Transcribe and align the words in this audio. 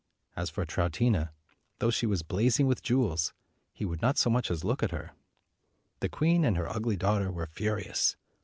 As 0.35 0.49
for 0.49 0.65
Troutina, 0.65 1.29
though 1.77 1.91
she 1.91 2.07
was 2.07 2.23
blazing 2.23 2.65
with 2.65 2.81
jewels, 2.81 3.33
he 3.71 3.85
would 3.85 4.01
not 4.01 4.17
so 4.17 4.31
much 4.31 4.49
as 4.49 4.63
look 4.63 4.81
at 4.81 4.89
her. 4.89 5.11
The 5.99 6.09
queen 6.09 6.43
and 6.43 6.57
her 6.57 6.67
ugly 6.67 6.97
daughter 6.97 7.31
were 7.31 7.45
furious. 7.45 8.15